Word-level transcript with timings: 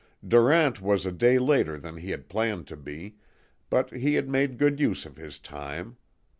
Durant 0.27 0.81
was 0.81 1.05
a 1.05 1.11
day 1.11 1.37
later 1.37 1.77
than 1.77 1.97
he 1.97 2.09
had 2.09 2.27
planned 2.27 2.65
to 2.69 2.75
be, 2.75 3.17
but 3.69 3.91
he 3.93 4.15
had 4.15 4.27
made 4.27 4.57
good 4.57 4.79
use 4.79 5.05
of 5.05 5.15
his 5.15 5.37
time. 5.37 5.95